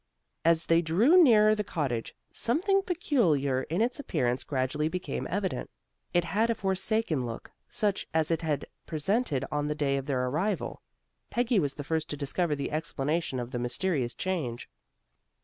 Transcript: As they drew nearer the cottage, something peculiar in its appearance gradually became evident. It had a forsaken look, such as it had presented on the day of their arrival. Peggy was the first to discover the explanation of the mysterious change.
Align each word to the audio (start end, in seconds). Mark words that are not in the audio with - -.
As 0.43 0.65
they 0.65 0.81
drew 0.81 1.21
nearer 1.23 1.53
the 1.53 1.63
cottage, 1.63 2.15
something 2.31 2.81
peculiar 2.81 3.61
in 3.69 3.81
its 3.81 3.99
appearance 3.99 4.43
gradually 4.43 4.87
became 4.89 5.27
evident. 5.29 5.69
It 6.11 6.23
had 6.23 6.49
a 6.49 6.55
forsaken 6.55 7.23
look, 7.27 7.51
such 7.69 8.07
as 8.11 8.31
it 8.31 8.41
had 8.41 8.65
presented 8.87 9.45
on 9.51 9.67
the 9.67 9.75
day 9.75 9.97
of 9.97 10.07
their 10.07 10.25
arrival. 10.25 10.81
Peggy 11.29 11.59
was 11.59 11.75
the 11.75 11.83
first 11.83 12.09
to 12.09 12.17
discover 12.17 12.55
the 12.55 12.71
explanation 12.71 13.39
of 13.39 13.51
the 13.51 13.59
mysterious 13.59 14.15
change. 14.15 14.67